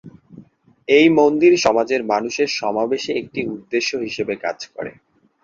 এই 0.87 1.07
মন্দির 1.19 1.53
সমাজের 1.57 2.01
মানুষের 2.11 2.49
সমাবেশে 2.59 3.11
একটি 3.21 3.41
উদ্দেশ্য 3.47 3.91
হিসাবে 4.05 4.33
কাজ 4.45 4.57
করে। 4.67 4.91